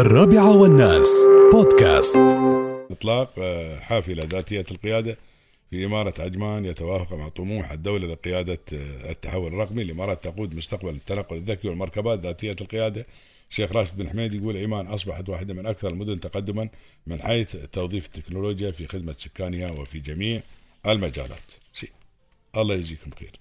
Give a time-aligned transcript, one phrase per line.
[0.00, 1.08] الرابعة والناس.
[1.52, 2.16] بودكاست.
[2.90, 5.18] إطلاق آه، حافلة ذاتية القيادة
[5.70, 9.82] في إمارة عجمان يتوافق مع طموح الدولة لقيادة آه، التحول الرقمي.
[9.82, 13.06] الإمارات تقود مستقبل التنقل الذكي والمركبات ذاتية القيادة.
[13.50, 16.68] الشيخ راشد بن حميد يقول عمان أصبحت واحدة من أكثر المدن تقدما
[17.06, 20.40] من حيث توظيف التكنولوجيا في خدمة سكانها وفي جميع
[20.86, 21.52] المجالات.
[22.56, 23.32] الله يجزيكم خير.